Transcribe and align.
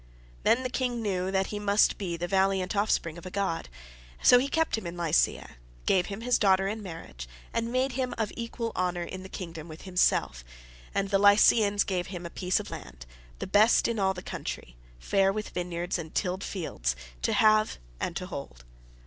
Then 0.41 0.63
the 0.63 0.69
king 0.71 1.03
knew 1.03 1.29
that 1.29 1.45
he 1.53 1.59
must 1.59 1.99
be 1.99 2.17
the 2.17 2.27
valiant 2.27 2.75
offspring 2.75 3.19
of 3.19 3.25
a 3.27 3.29
god, 3.29 3.69
so 4.19 4.39
he 4.39 4.47
kept 4.47 4.75
him 4.75 4.87
in 4.87 4.97
Lycia, 4.97 5.57
gave 5.85 6.07
him 6.07 6.21
his 6.21 6.39
daughter 6.39 6.67
in 6.67 6.81
marriage, 6.81 7.27
and 7.53 7.71
made 7.71 7.91
him 7.91 8.15
of 8.17 8.31
equal 8.35 8.71
honour 8.75 9.03
in 9.03 9.21
the 9.21 9.29
kingdom 9.29 9.67
with 9.67 9.83
himself; 9.83 10.43
and 10.95 11.11
the 11.11 11.19
Lycians 11.19 11.83
gave 11.83 12.07
him 12.07 12.25
a 12.25 12.31
piece 12.31 12.59
of 12.59 12.71
land, 12.71 13.05
the 13.37 13.45
best 13.45 13.87
in 13.87 13.99
all 13.99 14.15
the 14.15 14.23
country, 14.23 14.75
fair 14.97 15.31
with 15.31 15.49
vineyards 15.49 15.99
and 15.99 16.15
tilled 16.15 16.43
fields, 16.43 16.95
to 17.21 17.33
have 17.33 17.77
and 17.99 18.15
to 18.15 18.25
hold. 18.25 18.65